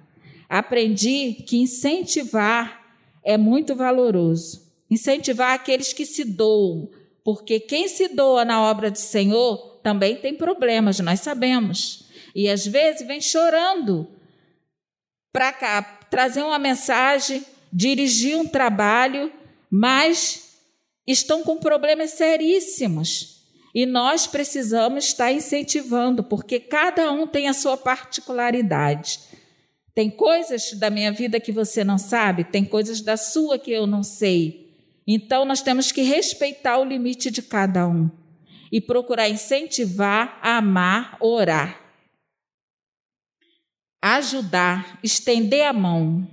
Aprendi 0.47 1.43
que 1.47 1.57
incentivar 1.57 2.85
é 3.23 3.35
muito 3.35 3.75
valoroso. 3.75 4.69
Incentivar 4.91 5.53
aqueles 5.53 5.91
que 5.91 6.05
se 6.05 6.23
doam, 6.23 6.87
porque 7.23 7.59
quem 7.59 7.87
se 7.87 8.09
doa 8.09 8.45
na 8.45 8.61
obra 8.61 8.91
do 8.91 8.97
Senhor 8.99 9.79
também 9.81 10.17
tem 10.17 10.35
problemas, 10.35 10.99
nós 10.99 11.19
sabemos. 11.21 12.08
E 12.35 12.49
às 12.49 12.65
vezes 12.65 13.07
vem 13.07 13.21
chorando 13.21 14.07
para 15.31 15.51
cá, 15.53 15.81
trazer 16.09 16.43
uma 16.43 16.59
mensagem, 16.59 17.45
dirigir 17.71 18.37
um 18.37 18.47
trabalho, 18.47 19.31
mas 19.69 20.57
estão 21.05 21.43
com 21.43 21.57
problemas 21.57 22.11
seríssimos. 22.11 23.39
E 23.73 23.85
nós 23.85 24.25
precisamos 24.25 25.05
estar 25.05 25.31
incentivando, 25.31 26.23
porque 26.23 26.59
cada 26.59 27.11
um 27.11 27.27
tem 27.27 27.47
a 27.47 27.53
sua 27.53 27.77
particularidade. 27.77 29.19
Tem 29.93 30.09
coisas 30.09 30.73
da 30.73 30.89
minha 30.89 31.11
vida 31.11 31.39
que 31.39 31.51
você 31.51 31.83
não 31.83 31.97
sabe, 31.97 32.43
tem 32.43 32.65
coisas 32.65 33.01
da 33.01 33.17
sua 33.17 33.59
que 33.59 33.71
eu 33.71 33.85
não 33.85 34.01
sei. 34.01 34.73
Então 35.05 35.45
nós 35.45 35.61
temos 35.61 35.91
que 35.91 36.01
respeitar 36.01 36.79
o 36.79 36.85
limite 36.85 37.29
de 37.29 37.41
cada 37.41 37.87
um 37.87 38.09
e 38.71 38.79
procurar 38.79 39.29
incentivar, 39.29 40.39
amar, 40.41 41.17
orar 41.19 41.78
ajudar, 44.01 44.99
estender 45.03 45.65
a 45.65 45.73
mão. 45.73 46.27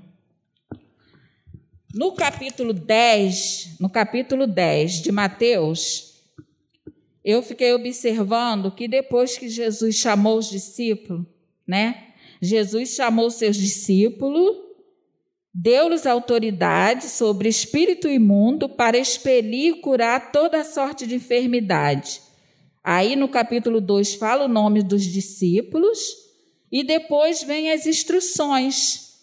No 1.92 2.12
capítulo 2.12 2.72
10, 2.72 3.76
no 3.80 3.88
capítulo 3.88 4.46
10 4.46 5.02
de 5.02 5.10
Mateus, 5.10 6.14
eu 7.24 7.42
fiquei 7.42 7.72
observando 7.72 8.70
que 8.70 8.86
depois 8.86 9.36
que 9.36 9.48
Jesus 9.48 9.96
chamou 9.96 10.38
os 10.38 10.48
discípulos, 10.48 11.26
né? 11.66 12.12
Jesus 12.40 12.90
chamou 12.90 13.30
seus 13.30 13.56
discípulos, 13.56 14.56
deu-lhes 15.52 16.06
autoridade 16.06 17.08
sobre 17.08 17.48
espírito 17.48 18.08
imundo 18.08 18.68
para 18.68 18.98
expelir 18.98 19.74
e 19.74 19.80
curar 19.80 20.30
toda 20.30 20.62
sorte 20.62 21.06
de 21.06 21.14
enfermidade. 21.16 22.20
Aí 22.84 23.16
no 23.16 23.28
capítulo 23.28 23.80
2 23.80 24.14
fala 24.14 24.44
o 24.44 24.48
nome 24.48 24.82
dos 24.82 25.02
discípulos 25.02 26.25
e 26.76 26.84
depois 26.84 27.42
vem 27.42 27.72
as 27.72 27.86
instruções. 27.86 29.14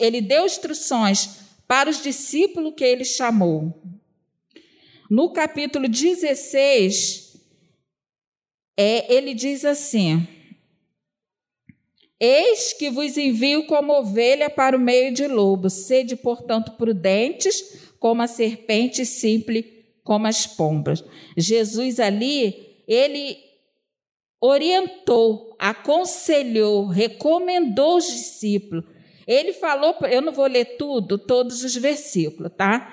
Ele 0.00 0.22
deu 0.22 0.46
instruções 0.46 1.40
para 1.66 1.90
os 1.90 2.02
discípulos 2.02 2.72
que 2.74 2.82
ele 2.82 3.04
chamou. 3.04 3.78
No 5.10 5.30
capítulo 5.34 5.86
16, 5.86 7.36
é, 8.74 9.14
ele 9.14 9.34
diz 9.34 9.66
assim: 9.66 10.26
Eis 12.18 12.72
que 12.72 12.88
vos 12.88 13.18
envio 13.18 13.66
como 13.66 13.92
ovelha 13.92 14.48
para 14.48 14.78
o 14.78 14.80
meio 14.80 15.12
de 15.12 15.26
lobo, 15.26 15.68
sede, 15.68 16.16
portanto, 16.16 16.72
prudentes 16.72 17.92
como 18.00 18.22
a 18.22 18.26
serpente, 18.26 19.04
simples 19.04 19.66
como 20.02 20.26
as 20.26 20.46
pombas. 20.46 21.04
Jesus 21.36 22.00
ali, 22.00 22.82
ele 22.88 23.47
orientou, 24.40 25.56
aconselhou, 25.58 26.86
recomendou 26.86 27.96
os 27.96 28.06
discípulos. 28.06 28.84
Ele 29.26 29.52
falou, 29.52 29.94
eu 30.10 30.22
não 30.22 30.32
vou 30.32 30.46
ler 30.46 30.76
tudo, 30.76 31.18
todos 31.18 31.62
os 31.64 31.74
versículos, 31.76 32.50
tá? 32.56 32.92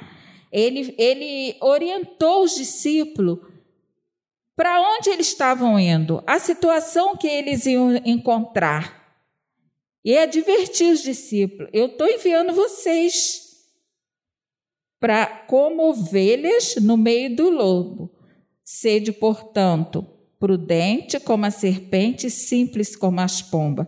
Ele, 0.52 0.94
ele 0.98 1.56
orientou 1.62 2.44
os 2.44 2.56
discípulos 2.56 3.40
para 4.56 4.82
onde 4.82 5.10
eles 5.10 5.28
estavam 5.28 5.78
indo, 5.80 6.24
a 6.26 6.40
situação 6.40 7.16
que 7.18 7.28
eles 7.28 7.66
iam 7.66 7.96
encontrar. 8.06 9.04
E 10.04 10.18
advertir 10.18 10.94
os 10.94 11.02
discípulos: 11.02 11.70
eu 11.74 11.88
estou 11.88 12.08
enviando 12.08 12.54
vocês 12.54 13.46
para 15.00 15.26
como 15.26 15.90
ovelhas 15.90 16.76
no 16.76 16.96
meio 16.96 17.36
do 17.36 17.50
lobo. 17.50 18.12
Sede, 18.64 19.12
portanto, 19.12 20.08
prudente 20.40 21.20
como 21.20 21.46
a 21.46 21.52
serpente, 21.52 22.30
simples 22.30 22.96
como 22.96 23.22
as 23.22 23.42
pombas. 23.42 23.88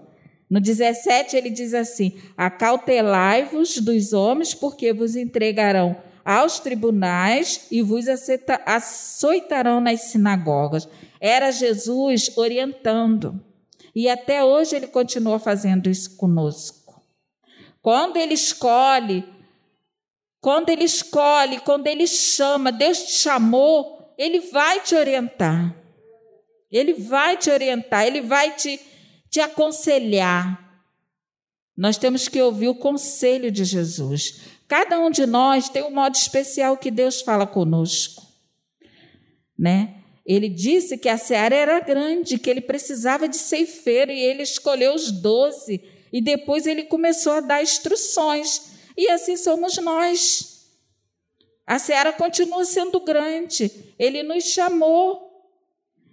No 0.50 0.62
17 0.62 1.36
ele 1.36 1.50
diz 1.50 1.74
assim: 1.74 2.13
Acautelai-vos 2.38 3.77
dos 3.80 4.13
homens, 4.13 4.54
porque 4.54 4.94
vos 4.94 5.16
entregarão 5.16 5.98
aos 6.24 6.60
tribunais 6.60 7.68
e 7.72 7.82
vos 7.82 8.06
açoitarão 8.66 9.80
nas 9.80 10.01
sinagogas. 10.01 10.88
Era 11.20 11.51
Jesus 11.51 12.38
orientando. 12.38 13.42
E 13.96 14.10
até 14.10 14.44
hoje 14.44 14.75
ele 14.75 14.88
continua 14.88 15.39
fazendo 15.39 15.89
isso 15.89 16.18
conosco. 16.18 17.01
Quando 17.82 18.18
ele 18.18 18.34
escolhe, 18.34 19.25
quando 20.42 20.70
ele 20.70 20.84
escolhe, 20.84 21.60
quando 21.62 21.88
ele 21.88 22.06
chama, 22.06 22.72
Deus 22.72 23.00
te 23.04 23.13
chamou, 23.13 24.13
ele 24.18 24.39
vai 24.39 24.82
te 24.82 24.96
orientar. 24.96 25.75
Ele 26.71 26.93
vai 26.93 27.38
te 27.38 27.50
orientar, 27.50 28.05
ele 28.05 28.21
vai 28.21 28.55
te, 28.55 28.79
te 29.29 29.39
aconselhar. 29.39 30.65
Nós 31.75 31.97
temos 31.97 32.27
que 32.27 32.41
ouvir 32.41 32.67
o 32.67 32.75
conselho 32.75 33.51
de 33.51 33.63
Jesus. 33.63 34.41
Cada 34.67 35.00
um 35.00 35.09
de 35.09 35.25
nós 35.25 35.69
tem 35.69 35.83
um 35.83 35.91
modo 35.91 36.15
especial 36.15 36.75
que 36.77 36.91
Deus 36.91 37.21
fala 37.21 37.47
conosco, 37.47 38.25
né? 39.57 40.03
Ele 40.25 40.50
disse 40.50 40.97
que 40.97 41.07
a 41.07 41.17
seara 41.17 41.55
era 41.55 41.79
grande, 41.79 42.38
que 42.38 42.50
ele 42.50 42.59
precisava 42.59 43.29
de 43.29 43.38
ceifeiro 43.38 44.12
e 44.12 44.19
ele 44.19 44.43
escolheu 44.43 44.93
os 44.93 45.09
doze 45.09 45.81
e 46.12 46.21
depois 46.21 46.67
ele 46.67 46.83
começou 46.83 47.31
a 47.31 47.39
dar 47.39 47.63
instruções. 47.63 48.74
E 48.97 49.09
assim 49.09 49.38
somos 49.38 49.77
nós. 49.77 50.65
A 51.65 51.79
seara 51.79 52.12
continua 52.12 52.65
sendo 52.65 53.00
grande. 53.00 53.71
Ele 53.97 54.21
nos 54.24 54.45
chamou 54.45 55.26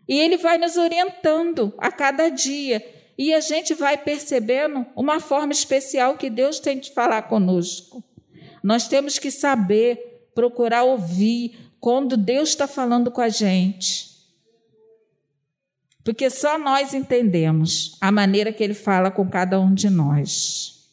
e 0.08 0.18
ele 0.18 0.37
vai 0.37 0.58
nos 0.58 0.76
orientando 0.76 1.73
a 1.78 1.90
cada 1.90 2.28
dia. 2.28 2.84
E 3.16 3.32
a 3.32 3.40
gente 3.40 3.75
vai 3.75 3.96
percebendo 3.96 4.84
uma 4.96 5.20
forma 5.20 5.52
especial 5.52 6.16
que 6.16 6.28
Deus 6.28 6.58
tem 6.58 6.78
de 6.78 6.92
falar 6.92 7.23
conosco. 7.23 8.02
Nós 8.62 8.88
temos 8.88 9.18
que 9.18 9.30
saber, 9.30 10.28
procurar 10.34 10.82
ouvir 10.82 11.70
quando 11.80 12.16
Deus 12.16 12.50
está 12.50 12.66
falando 12.66 13.11
com 13.11 13.20
a 13.20 13.28
gente. 13.28 14.14
Porque 16.02 16.28
só 16.28 16.58
nós 16.58 16.92
entendemos 16.92 17.96
a 18.00 18.12
maneira 18.12 18.52
que 18.52 18.62
Ele 18.62 18.75
fala 18.75 19.11
com 19.11 19.28
cada 19.28 19.58
um 19.61 19.73
de 19.73 19.88
nós. 19.88 20.90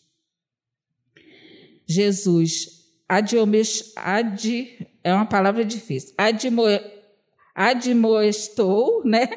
Jesus, 1.85 2.85
adiomes, 3.09 3.91
ad, 3.97 4.87
é 5.03 5.13
uma 5.13 5.25
palavra 5.25 5.65
difícil, 5.65 6.13
admo, 6.17 6.63
admoestou, 7.53 9.03
né? 9.05 9.27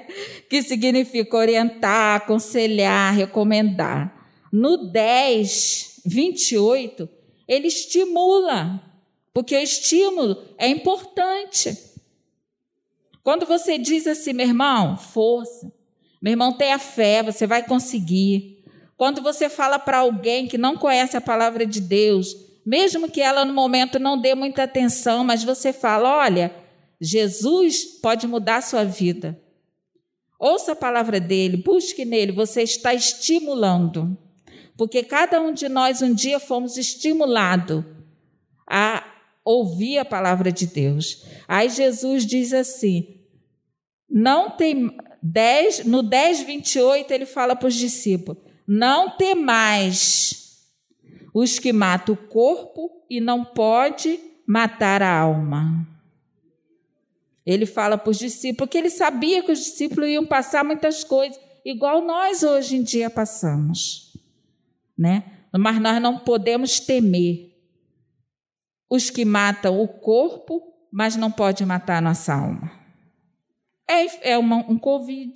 que 0.49 0.63
significa 0.63 1.37
orientar, 1.37 2.17
aconselhar, 2.17 3.15
recomendar. 3.15 4.13
No 4.53 4.77
10, 4.91 6.03
28, 6.07 7.09
ele 7.49 7.67
estimula, 7.67 8.81
porque 9.33 9.57
o 9.57 9.61
estímulo 9.61 10.45
é 10.57 10.69
importante. 10.69 11.77
Quando 13.23 13.47
você 13.47 13.79
diz 13.79 14.07
assim, 14.07 14.33
meu 14.33 14.47
irmão, 14.47 14.97
força, 14.97 15.73
meu 16.21 16.33
irmão, 16.33 16.53
tenha 16.53 16.79
fé, 16.79 17.23
você 17.23 17.47
vai 17.47 17.63
conseguir. 17.63 18.65
Quando 18.97 19.21
você 19.21 19.49
fala 19.49 19.79
para 19.79 19.99
alguém 19.99 20.47
que 20.47 20.57
não 20.57 20.77
conhece 20.77 21.17
a 21.17 21.21
palavra 21.21 21.67
de 21.67 21.81
Deus, 21.81 22.37
mesmo 22.65 23.11
que 23.11 23.21
ela 23.21 23.45
no 23.45 23.53
momento 23.53 23.99
não 23.99 24.19
dê 24.19 24.35
muita 24.35 24.63
atenção, 24.63 25.25
mas 25.25 25.45
você 25.45 25.73
fala: 25.73 26.17
olha, 26.17 26.55
Jesus 27.05 27.85
pode 27.85 28.27
mudar 28.27 28.57
a 28.57 28.63
sua 28.63 28.85
vida. 28.85 29.41
Ouça 30.39 30.73
a 30.73 30.77
palavra 30.77 31.21
dele, 31.21 31.57
busque 31.57 32.05
nele, 32.05 32.33
você 32.33 32.63
está 32.63 32.93
estimulando 32.93 34.19
porque 34.77 35.03
cada 35.03 35.41
um 35.41 35.53
de 35.53 35.69
nós 35.69 36.03
um 36.03 36.13
dia 36.13 36.41
fomos 36.41 36.77
estimulados 36.77 37.85
a 38.69 39.05
ouvir 39.45 39.99
a 39.99 40.05
palavra 40.05 40.51
de 40.51 40.67
Deus. 40.67 41.25
Aí 41.47 41.69
Jesus 41.69 42.27
diz 42.27 42.53
assim: 42.53 43.21
não 44.09 44.51
tem 44.51 44.97
10, 45.23 45.85
no 45.87 46.03
10, 46.03 46.43
28, 46.43 47.11
ele 47.13 47.27
fala 47.27 47.55
para 47.55 47.69
os 47.69 47.75
discípulos: 47.75 48.43
não 48.67 49.17
tem 49.17 49.35
mais 49.35 50.65
os 51.33 51.59
que 51.59 51.73
matam 51.73 52.15
o 52.15 52.29
corpo 52.29 52.91
e 53.09 53.21
não 53.21 53.45
pode 53.45 54.19
matar 54.47 55.03
a 55.03 55.21
alma. 55.21 55.87
Ele 57.47 57.67
fala 57.67 57.99
para 57.99 58.11
os 58.11 58.19
discípulos 58.19 58.71
que 58.71 58.79
ele 58.79 58.91
sabia 58.91 59.43
que 59.43 59.53
os 59.53 59.59
discípulos 59.59 60.09
iam 60.09 60.25
passar 60.25 60.65
muitas 60.65 61.05
coisas, 61.05 61.39
igual 61.65 62.01
nós 62.03 62.43
hoje 62.43 62.77
em 62.77 62.83
dia 62.83 63.11
passamos 63.11 64.05
né? 64.97 65.25
Mas 65.53 65.81
nós 65.81 66.01
não 66.01 66.19
podemos 66.19 66.81
temer 66.81 67.53
os 68.89 69.11
que 69.11 69.25
matam 69.25 69.81
o 69.81 69.89
corpo, 69.89 70.63
mas 70.93 71.17
não 71.17 71.31
pode 71.31 71.65
matar 71.65 71.99
a 71.99 72.01
nossa 72.01 72.35
alma. 72.35 72.71
É, 73.89 74.33
é 74.33 74.39
uma, 74.39 74.57
um 74.57 74.79
Covid. 74.79 75.35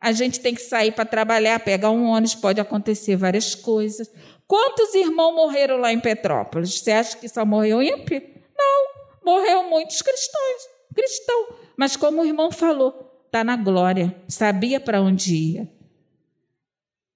A 0.00 0.12
gente 0.12 0.40
tem 0.40 0.54
que 0.54 0.60
sair 0.60 0.92
para 0.92 1.04
trabalhar, 1.04 1.60
pegar 1.60 1.90
um 1.90 2.04
ônibus, 2.04 2.34
pode 2.34 2.60
acontecer 2.60 3.16
várias 3.16 3.54
coisas. 3.54 4.10
Quantos 4.46 4.94
irmãos 4.94 5.34
morreram 5.34 5.78
lá 5.78 5.92
em 5.92 6.00
Petrópolis? 6.00 6.80
Você 6.80 6.92
acha 6.92 7.16
que 7.16 7.28
só 7.28 7.44
morreu 7.46 7.82
ímpio? 7.82 8.22
Não, 8.56 8.93
morreu 9.24 9.68
muitos 9.70 10.02
cristãos, 10.02 10.62
cristão. 10.94 11.56
Mas 11.76 11.96
como 11.96 12.22
o 12.22 12.26
irmão 12.26 12.50
falou, 12.50 13.24
está 13.26 13.42
na 13.42 13.56
glória, 13.56 14.14
sabia 14.28 14.78
para 14.78 15.00
onde 15.00 15.34
ia. 15.34 15.72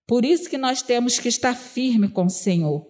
Por 0.07 0.25
isso 0.25 0.49
que 0.49 0.57
nós 0.59 0.83
temos 0.83 1.18
que 1.18 1.29
estar 1.29 1.55
firme 1.55 2.09
com 2.09 2.27
o 2.27 2.31
Senhor, 2.31 2.87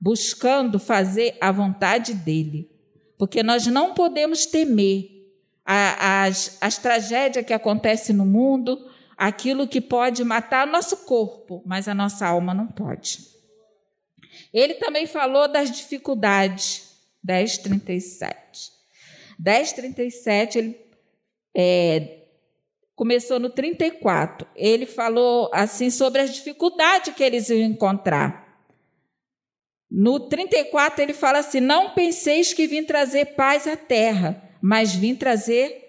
buscando 0.00 0.78
fazer 0.78 1.38
a 1.40 1.52
vontade 1.52 2.12
dele, 2.12 2.70
porque 3.16 3.42
nós 3.42 3.66
não 3.66 3.94
podemos 3.94 4.44
temer 4.44 5.18
as, 5.64 6.56
as 6.60 6.78
tragédias 6.78 7.44
que 7.44 7.52
acontecem 7.52 8.16
no 8.16 8.26
mundo, 8.26 8.90
aquilo 9.16 9.68
que 9.68 9.80
pode 9.80 10.24
matar 10.24 10.66
nosso 10.66 10.98
corpo, 10.98 11.62
mas 11.64 11.88
a 11.88 11.94
nossa 11.94 12.26
alma 12.26 12.54
não 12.54 12.66
pode. 12.66 13.18
Ele 14.52 14.74
também 14.74 15.06
falou 15.06 15.46
das 15.46 15.70
dificuldades, 15.70 16.87
10:37. 17.28 18.72
10:37 19.38 20.56
ele 20.56 20.80
é, 21.54 22.24
começou 22.96 23.38
no 23.38 23.50
34. 23.50 24.46
Ele 24.56 24.86
falou 24.86 25.50
assim 25.52 25.90
sobre 25.90 26.22
as 26.22 26.34
dificuldades 26.34 27.14
que 27.14 27.22
eles 27.22 27.50
iam 27.50 27.60
encontrar. 27.60 28.48
No 29.90 30.20
34 30.20 31.02
ele 31.02 31.12
fala 31.12 31.38
assim: 31.38 31.60
"Não 31.60 31.90
penseis 31.90 32.52
que 32.52 32.66
vim 32.66 32.84
trazer 32.84 33.36
paz 33.36 33.66
à 33.66 33.76
terra, 33.76 34.42
mas 34.60 34.94
vim 34.94 35.14
trazer 35.14 35.86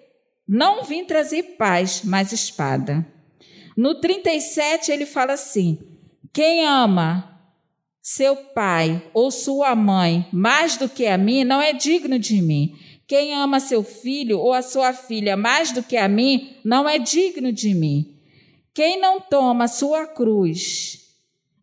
não 0.47 0.83
vim 0.83 1.05
trazer 1.05 1.43
paz, 1.57 2.01
mas 2.03 2.31
espada." 2.31 3.05
No 3.77 3.95
37 3.95 4.91
ele 4.91 5.05
fala 5.05 5.33
assim: 5.33 5.79
"Quem 6.33 6.65
ama 6.65 7.28
seu 8.01 8.35
pai 8.35 9.01
ou 9.13 9.31
sua 9.31 9.75
mãe 9.75 10.27
mais 10.31 10.77
do 10.77 10.89
que 10.89 11.05
a 11.05 11.17
mim 11.17 11.43
não 11.43 11.61
é 11.61 11.73
digno 11.73 12.17
de 12.19 12.41
mim." 12.41 12.75
Quem 13.09 13.33
ama 13.33 13.59
seu 13.59 13.83
filho 13.83 14.37
ou 14.37 14.53
a 14.53 14.61
sua 14.61 14.93
filha 14.93 15.35
mais 15.35 15.71
do 15.71 15.81
que 15.81 15.97
a 15.97 16.07
mim, 16.07 16.57
não 16.63 16.87
é 16.87 16.99
digno 16.99 17.51
de 17.51 17.73
mim. 17.73 18.15
Quem 18.71 19.01
não 19.01 19.19
toma 19.19 19.67
sua 19.67 20.05
cruz, 20.05 20.99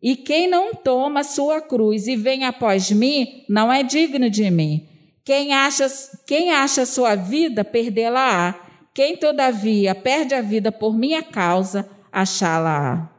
e 0.01 0.17
quem 0.17 0.45
não 0.45 0.73
toma 0.73 1.23
sua 1.23 1.61
cruz 1.61 2.05
e 2.05 2.17
vem 2.17 2.43
após 2.43 2.91
mim, 2.91 3.45
não 3.47 3.71
é 3.71 3.81
digno 3.81 4.29
de 4.29 4.51
mim. 4.51 4.89
Quem 5.23 5.53
acha, 5.53 5.87
quem 6.25 6.51
acha 6.51 6.85
sua 6.85 7.15
vida, 7.15 7.63
perdê-la-á. 7.63 8.53
Quem, 8.93 9.15
todavia, 9.15 9.95
perde 9.95 10.33
a 10.33 10.41
vida 10.41 10.69
por 10.69 10.97
minha 10.97 11.23
causa, 11.23 11.89
achá-la-á. 12.11 13.09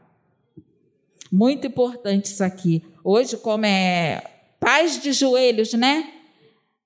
Muito 1.31 1.65
importante 1.65 2.25
isso 2.25 2.43
aqui. 2.43 2.83
Hoje, 3.03 3.37
como 3.37 3.65
é 3.65 4.23
paz 4.59 5.01
de 5.01 5.13
joelhos, 5.13 5.73
né? 5.73 6.11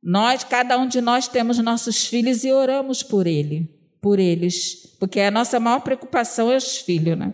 Nós, 0.02 0.44
cada 0.44 0.78
um 0.78 0.88
de 0.88 1.02
nós 1.02 1.28
temos 1.28 1.58
nossos 1.60 2.06
filhos 2.06 2.44
e 2.44 2.52
oramos 2.52 3.02
por 3.02 3.26
ele, 3.26 3.70
por 4.02 4.20
eles, 4.20 4.96
porque 5.00 5.20
a 5.22 5.32
nossa 5.32 5.60
maior 5.60 5.80
preocupação 5.80 6.52
é 6.52 6.58
os 6.58 6.78
filhos, 6.78 7.18
né? 7.18 7.34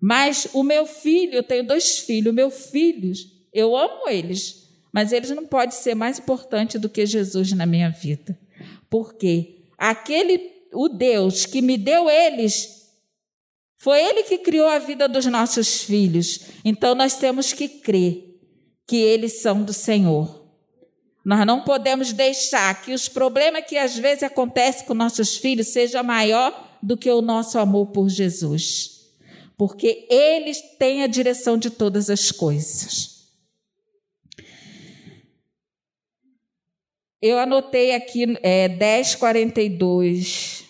Mas 0.00 0.48
o 0.52 0.62
meu 0.62 0.86
filho, 0.86 1.34
eu 1.34 1.42
tenho 1.42 1.66
dois 1.66 1.98
filhos, 1.98 2.34
meus 2.34 2.66
filhos, 2.66 3.32
eu 3.52 3.74
amo 3.74 4.08
eles, 4.08 4.68
mas 4.92 5.12
eles 5.12 5.30
não 5.30 5.46
podem 5.46 5.74
ser 5.74 5.94
mais 5.94 6.18
importantes 6.18 6.80
do 6.80 6.88
que 6.88 7.04
Jesus 7.06 7.52
na 7.52 7.66
minha 7.66 7.90
vida. 7.90 8.38
Porque 8.88 9.64
aquele, 9.76 10.38
o 10.72 10.88
Deus 10.88 11.46
que 11.46 11.62
me 11.62 11.76
deu 11.76 12.08
eles, 12.08 12.85
foi 13.86 14.02
ele 14.02 14.24
que 14.24 14.38
criou 14.38 14.66
a 14.66 14.80
vida 14.80 15.06
dos 15.06 15.26
nossos 15.26 15.84
filhos. 15.84 16.40
Então 16.64 16.92
nós 16.92 17.18
temos 17.18 17.52
que 17.52 17.68
crer 17.68 18.36
que 18.84 18.96
eles 18.96 19.40
são 19.40 19.62
do 19.62 19.72
Senhor. 19.72 20.44
Nós 21.24 21.46
não 21.46 21.62
podemos 21.62 22.12
deixar 22.12 22.82
que 22.82 22.92
os 22.92 23.08
problemas 23.08 23.64
que 23.64 23.78
às 23.78 23.96
vezes 23.96 24.24
acontecem 24.24 24.88
com 24.88 24.92
nossos 24.92 25.36
filhos 25.36 25.68
seja 25.68 26.02
maior 26.02 26.76
do 26.82 26.96
que 26.96 27.08
o 27.08 27.22
nosso 27.22 27.60
amor 27.60 27.92
por 27.92 28.08
Jesus. 28.08 29.06
Porque 29.56 30.04
eles 30.10 30.60
têm 30.80 31.04
a 31.04 31.06
direção 31.06 31.56
de 31.56 31.70
todas 31.70 32.10
as 32.10 32.32
coisas. 32.32 33.28
Eu 37.22 37.38
anotei 37.38 37.94
aqui 37.94 38.36
é, 38.42 38.66
1042. 38.66 40.65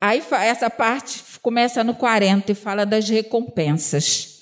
Aí 0.00 0.22
essa 0.32 0.70
parte 0.70 1.22
começa 1.42 1.84
no 1.84 1.94
40 1.94 2.52
e 2.52 2.54
fala 2.54 2.86
das 2.86 3.08
recompensas. 3.08 4.40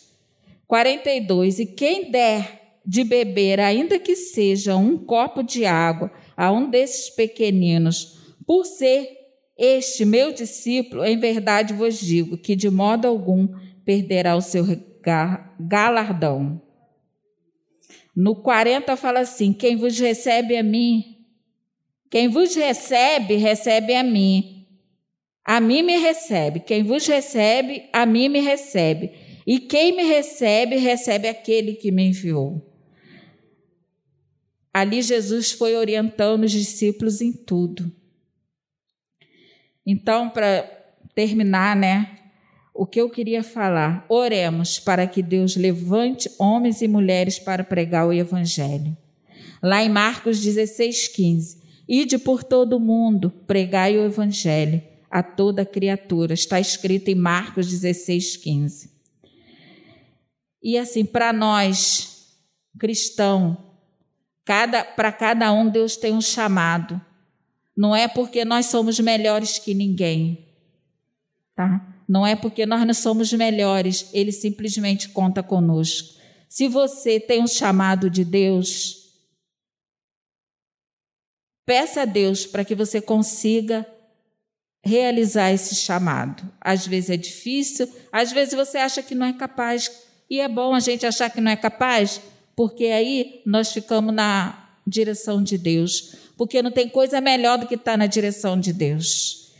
42. 0.66 1.58
E 1.58 1.66
quem 1.66 2.10
der 2.10 2.78
de 2.86 3.02
beber, 3.02 3.58
ainda 3.58 3.98
que 3.98 4.14
seja 4.14 4.76
um 4.76 4.96
copo 4.96 5.42
de 5.42 5.66
água, 5.66 6.12
a 6.36 6.52
um 6.52 6.70
desses 6.70 7.10
pequeninos, 7.10 8.18
por 8.46 8.64
ser 8.64 9.18
este 9.58 10.04
meu 10.04 10.32
discípulo, 10.32 11.04
em 11.04 11.18
verdade 11.18 11.74
vos 11.74 11.98
digo 11.98 12.38
que 12.38 12.54
de 12.54 12.70
modo 12.70 13.08
algum 13.08 13.48
perderá 13.84 14.36
o 14.36 14.40
seu 14.40 14.64
galardão. 15.58 16.62
No 18.14 18.36
40 18.36 18.96
fala 18.96 19.20
assim: 19.20 19.52
quem 19.52 19.76
vos 19.76 19.98
recebe 19.98 20.56
a 20.56 20.62
mim, 20.62 21.26
quem 22.10 22.28
vos 22.28 22.54
recebe, 22.54 23.34
recebe 23.36 23.94
a 23.94 24.02
mim. 24.04 24.57
A 25.48 25.62
mim 25.62 25.82
me 25.82 25.96
recebe. 25.96 26.60
Quem 26.60 26.82
vos 26.82 27.06
recebe, 27.06 27.88
a 27.90 28.04
mim 28.04 28.28
me 28.28 28.38
recebe. 28.38 29.12
E 29.46 29.58
quem 29.58 29.96
me 29.96 30.02
recebe, 30.02 30.76
recebe 30.76 31.26
aquele 31.26 31.72
que 31.72 31.90
me 31.90 32.08
enviou. 32.08 32.70
Ali 34.74 35.00
Jesus 35.00 35.50
foi 35.50 35.74
orientando 35.74 36.44
os 36.44 36.52
discípulos 36.52 37.22
em 37.22 37.32
tudo. 37.32 37.90
Então, 39.86 40.28
para 40.28 40.64
terminar, 41.14 41.74
né? 41.74 42.18
O 42.74 42.84
que 42.84 43.00
eu 43.00 43.08
queria 43.08 43.42
falar, 43.42 44.04
oremos 44.06 44.78
para 44.78 45.06
que 45.06 45.22
Deus 45.22 45.56
levante 45.56 46.30
homens 46.38 46.82
e 46.82 46.86
mulheres 46.86 47.38
para 47.38 47.64
pregar 47.64 48.06
o 48.06 48.12
Evangelho. 48.12 48.94
Lá 49.62 49.82
em 49.82 49.88
Marcos 49.88 50.42
16, 50.42 51.08
15. 51.08 51.62
Ide 51.88 52.18
por 52.18 52.44
todo 52.44 52.76
o 52.76 52.80
mundo, 52.80 53.30
pregai 53.46 53.96
o 53.96 54.04
Evangelho 54.04 54.82
a 55.10 55.22
toda 55.22 55.64
criatura. 55.64 56.34
Está 56.34 56.60
escrito 56.60 57.08
em 57.08 57.14
Marcos 57.14 57.68
16, 57.68 58.36
15. 58.36 58.90
E 60.62 60.76
assim, 60.76 61.04
para 61.04 61.32
nós, 61.32 62.36
cristão, 62.78 63.56
cada, 64.44 64.84
para 64.84 65.12
cada 65.12 65.52
um 65.52 65.68
Deus 65.68 65.96
tem 65.96 66.12
um 66.12 66.20
chamado. 66.20 67.00
Não 67.76 67.94
é 67.94 68.08
porque 68.08 68.44
nós 68.44 68.66
somos 68.66 68.98
melhores 68.98 69.58
que 69.58 69.72
ninguém, 69.72 70.46
tá? 71.54 71.94
Não 72.08 72.26
é 72.26 72.34
porque 72.34 72.66
nós 72.66 72.84
não 72.86 72.94
somos 72.94 73.32
melhores, 73.32 74.08
ele 74.12 74.32
simplesmente 74.32 75.10
conta 75.10 75.42
conosco. 75.42 76.18
Se 76.48 76.66
você 76.66 77.20
tem 77.20 77.42
um 77.42 77.46
chamado 77.46 78.08
de 78.08 78.24
Deus, 78.24 79.12
peça 81.66 82.02
a 82.02 82.04
Deus 82.06 82.46
para 82.46 82.64
que 82.64 82.74
você 82.74 83.00
consiga 83.00 83.86
realizar 84.88 85.52
esse 85.52 85.74
chamado. 85.74 86.42
Às 86.60 86.86
vezes 86.86 87.10
é 87.10 87.16
difícil, 87.16 87.88
às 88.10 88.32
vezes 88.32 88.54
você 88.54 88.78
acha 88.78 89.02
que 89.02 89.14
não 89.14 89.26
é 89.26 89.32
capaz, 89.32 89.90
e 90.30 90.40
é 90.40 90.48
bom 90.48 90.74
a 90.74 90.80
gente 90.80 91.04
achar 91.04 91.30
que 91.30 91.40
não 91.40 91.50
é 91.50 91.56
capaz, 91.56 92.20
porque 92.56 92.86
aí 92.86 93.42
nós 93.44 93.70
ficamos 93.72 94.12
na 94.12 94.70
direção 94.86 95.42
de 95.42 95.58
Deus, 95.58 96.16
porque 96.36 96.62
não 96.62 96.70
tem 96.70 96.88
coisa 96.88 97.20
melhor 97.20 97.58
do 97.58 97.66
que 97.66 97.74
estar 97.74 97.98
na 97.98 98.06
direção 98.06 98.58
de 98.58 98.72
Deus. 98.72 99.52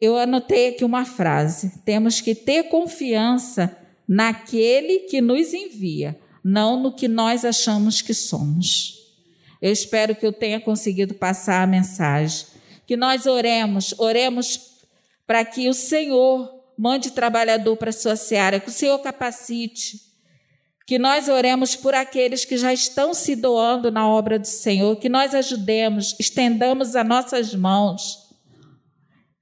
Eu 0.00 0.16
anotei 0.16 0.70
aqui 0.70 0.84
uma 0.84 1.04
frase: 1.04 1.72
temos 1.84 2.20
que 2.20 2.34
ter 2.34 2.64
confiança 2.64 3.76
naquele 4.08 5.00
que 5.00 5.20
nos 5.20 5.52
envia, 5.52 6.18
não 6.42 6.82
no 6.82 6.92
que 6.92 7.06
nós 7.06 7.44
achamos 7.44 8.00
que 8.00 8.14
somos. 8.14 8.98
Eu 9.60 9.70
espero 9.70 10.16
que 10.16 10.26
eu 10.26 10.32
tenha 10.32 10.58
conseguido 10.58 11.14
passar 11.14 11.62
a 11.62 11.66
mensagem 11.66 12.46
que 12.90 12.96
nós 12.96 13.24
oremos, 13.24 13.94
oremos 13.98 14.58
para 15.24 15.44
que 15.44 15.68
o 15.68 15.72
Senhor 15.72 16.52
mande 16.76 17.12
trabalhador 17.12 17.76
para 17.76 17.90
a 17.90 17.92
sua 17.92 18.16
seara, 18.16 18.58
que 18.58 18.68
o 18.68 18.72
Senhor 18.72 18.98
capacite, 18.98 20.00
que 20.84 20.98
nós 20.98 21.28
oremos 21.28 21.76
por 21.76 21.94
aqueles 21.94 22.44
que 22.44 22.56
já 22.56 22.74
estão 22.74 23.14
se 23.14 23.36
doando 23.36 23.92
na 23.92 24.08
obra 24.08 24.40
do 24.40 24.46
Senhor, 24.48 24.96
que 24.96 25.08
nós 25.08 25.36
ajudemos, 25.36 26.16
estendamos 26.18 26.96
as 26.96 27.06
nossas 27.06 27.54
mãos, 27.54 28.28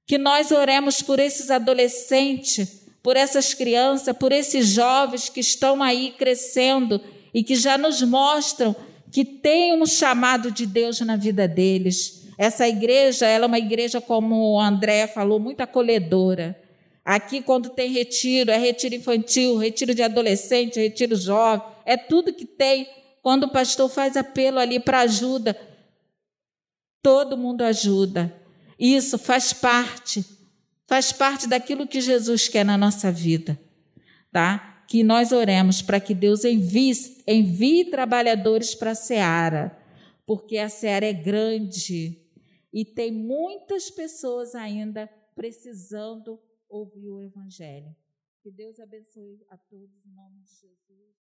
que 0.05 0.19
nós 0.19 0.51
oremos 0.51 1.01
por 1.01 1.17
esses 1.17 1.49
adolescentes, 1.49 2.83
por 3.01 3.17
essas 3.17 3.55
crianças, 3.55 4.15
por 4.15 4.31
esses 4.31 4.67
jovens 4.67 5.27
que 5.27 5.39
estão 5.39 5.81
aí 5.81 6.13
crescendo 6.19 7.01
e 7.33 7.43
que 7.43 7.55
já 7.55 7.79
nos 7.79 7.99
mostram 8.03 8.75
que 9.11 9.25
tem 9.25 9.73
um 9.73 9.87
chamado 9.87 10.51
de 10.51 10.67
Deus 10.67 10.99
na 11.01 11.15
vida 11.15 11.47
deles. 11.47 12.18
Essa 12.39 12.65
igreja, 12.65 13.27
ela 13.27 13.43
é 13.43 13.47
uma 13.47 13.59
igreja, 13.59 13.99
como 13.99 14.53
o 14.53 14.61
André 14.61 15.07
falou, 15.07 15.41
muito 15.41 15.59
acolhedora. 15.59 16.57
Aqui, 17.03 17.41
quando 17.41 17.67
tem 17.67 17.91
retiro, 17.91 18.49
é 18.49 18.57
retiro 18.57 18.95
infantil, 18.95 19.57
retiro 19.57 19.93
de 19.93 20.01
adolescente, 20.01 20.79
retiro 20.79 21.17
jovem, 21.17 21.67
é 21.85 21.97
tudo 21.97 22.31
que 22.31 22.45
tem. 22.45 22.87
Quando 23.21 23.43
o 23.43 23.51
pastor 23.51 23.89
faz 23.89 24.15
apelo 24.15 24.57
ali 24.57 24.79
para 24.79 25.01
ajuda, 25.01 25.53
todo 27.03 27.35
mundo 27.35 27.61
ajuda. 27.61 28.33
Isso 28.79 29.17
faz 29.17 29.51
parte, 29.51 30.23
faz 30.87 31.11
parte 31.11 31.45
daquilo 31.45 31.85
que 31.85 31.99
Jesus 31.99 32.47
quer 32.47 32.63
na 32.63 32.77
nossa 32.77 33.11
vida, 33.11 33.59
tá? 34.31 34.85
Que 34.87 35.03
nós 35.03 35.33
oremos 35.33 35.81
para 35.81 35.99
que 35.99 36.13
Deus 36.13 36.45
envie, 36.45 36.93
envie 37.27 37.83
trabalhadores 37.83 38.73
para 38.73 38.91
a 38.91 38.95
seara, 38.95 39.77
porque 40.25 40.57
a 40.57 40.69
seara 40.69 41.05
é 41.05 41.11
grande 41.11 42.18
e 42.71 42.85
tem 42.85 43.11
muitas 43.11 43.89
pessoas 43.89 44.55
ainda 44.55 45.07
precisando 45.35 46.41
ouvir 46.67 47.09
o 47.09 47.21
Evangelho. 47.21 47.95
Que 48.41 48.51
Deus 48.51 48.79
abençoe 48.79 49.45
a 49.49 49.57
todos 49.57 50.05
em 50.05 50.11
nome 50.11 50.41
de 50.41 50.51
Jesus. 50.51 51.08